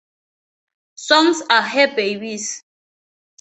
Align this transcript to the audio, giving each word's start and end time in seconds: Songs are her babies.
Songs 0.95 1.43
are 1.51 1.61
her 1.61 1.95
babies. 1.95 2.63